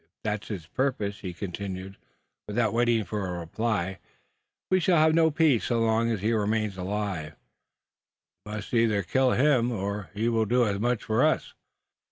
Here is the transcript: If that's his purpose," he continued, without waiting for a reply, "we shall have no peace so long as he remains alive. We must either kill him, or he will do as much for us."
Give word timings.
If 0.03 0.09
that's 0.23 0.47
his 0.47 0.65
purpose," 0.65 1.19
he 1.19 1.31
continued, 1.31 1.95
without 2.47 2.73
waiting 2.73 3.03
for 3.03 3.27
a 3.35 3.39
reply, 3.39 3.99
"we 4.71 4.79
shall 4.79 4.97
have 4.97 5.13
no 5.13 5.29
peace 5.29 5.65
so 5.65 5.79
long 5.79 6.09
as 6.09 6.21
he 6.21 6.33
remains 6.33 6.75
alive. 6.75 7.35
We 8.47 8.51
must 8.53 8.73
either 8.73 9.03
kill 9.03 9.33
him, 9.33 9.71
or 9.71 10.09
he 10.15 10.27
will 10.27 10.45
do 10.45 10.65
as 10.65 10.79
much 10.79 11.03
for 11.03 11.23
us." 11.23 11.53